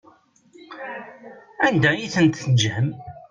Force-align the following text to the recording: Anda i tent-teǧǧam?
Anda 1.67 1.91
i 1.95 2.07
tent-teǧǧam? 2.13 2.87